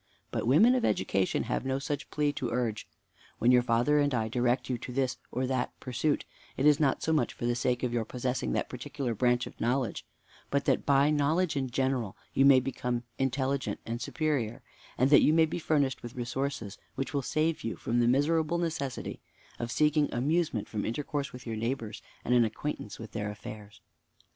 [0.31, 2.87] But women of education have no such plea to urge.
[3.37, 6.25] When your father and I direct you to this or that pursuit,
[6.57, 9.61] it is not so much for the sake of your possessing that particular branch of
[9.61, 10.03] knowledge,
[10.49, 14.63] but that by knowledge in general you may become intelligent and superior,
[14.97, 18.57] and that you may be furnished with resources which will save you from the miserable
[18.57, 19.21] necessity
[19.59, 23.81] of seeking amusement from intercourse with your neighbors, and an acquaintance with their affairs.